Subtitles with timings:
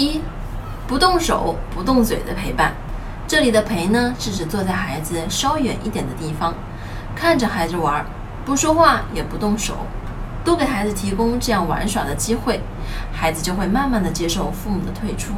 [0.00, 0.18] 一、
[0.86, 2.72] 不动手不动嘴的陪伴。
[3.28, 6.54] 这里的陪呢，是指坐在孩子稍远一点的地方，
[7.14, 8.02] 看着孩子玩，
[8.46, 9.76] 不说话也不动手，
[10.42, 12.60] 多给孩子提供这样玩耍的机会，
[13.12, 15.34] 孩子就会慢慢的接受父母的退出。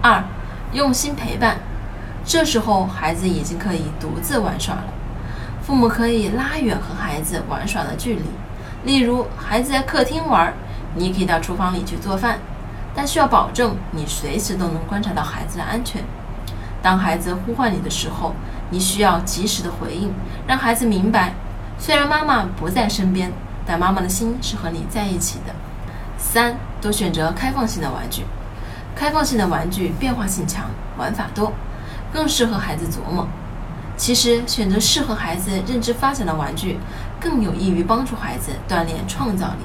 [0.00, 0.24] 二、
[0.72, 1.58] 用心陪伴。
[2.24, 4.84] 这时候孩子已经可以独自玩耍了，
[5.62, 8.22] 父母可以拉远和孩子玩耍的距离。
[8.84, 10.54] 例如，孩子在客厅玩，
[10.94, 12.38] 你可以到厨房里去做饭，
[12.94, 16.02] 但需要保证你随时都能观察到孩子的安全。
[16.80, 18.34] 当孩子呼唤你的时候，
[18.70, 20.12] 你需要及时的回应，
[20.46, 21.34] 让孩子明白，
[21.78, 23.32] 虽然妈妈不在身边，
[23.66, 25.54] 但妈妈的心是和你在一起的。
[26.16, 28.24] 三，多选择开放性的玩具，
[28.94, 31.52] 开放性的玩具变化性强，玩法多，
[32.12, 33.26] 更适合孩子琢磨。
[33.96, 36.78] 其实，选择适合孩子认知发展的玩具，
[37.20, 39.64] 更有益于帮助孩子锻炼创造力。